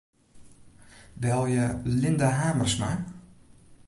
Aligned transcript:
Belje 1.25 1.67
Linda 1.85 2.29
Hamersma. 2.39 2.91